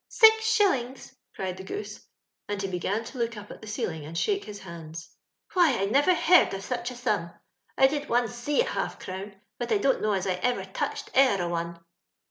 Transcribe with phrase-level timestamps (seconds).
[0.07, 2.09] six shillings?" cried the Goose— six shillings!"
[2.49, 5.11] and he began to look up at the ceiling, and shake his hands.
[5.53, 7.29] Why, I never heard of sich a sum.
[7.77, 11.15] I did once see a half crown; but I don't know as I ever touched
[11.15, 11.81] e'er a one."